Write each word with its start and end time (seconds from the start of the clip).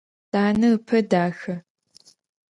Данэ 0.31 0.67
ыпэ 0.77 0.97
дахэ. 1.09 1.55